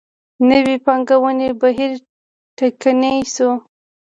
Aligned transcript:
نوې 0.49 0.75
پانګونې 0.85 1.49
بهیر 1.61 1.91
ټکنی 2.57 3.15
شو. 3.33 3.49